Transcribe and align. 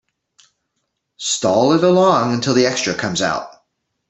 Stall 1.17 1.73
it 1.73 1.83
along 1.83 2.33
until 2.33 2.55
the 2.55 2.65
extra 2.65 2.95
comes 2.95 3.21
out. 3.21 3.51